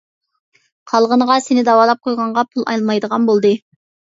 قالغىنىغا 0.93 1.35
سېنى 1.49 1.65
داۋالاپ 1.67 2.01
قويغانغا 2.09 2.45
پۇل 2.57 2.67
ئالمايدىغان 2.73 3.29
بولدى. 3.31 3.55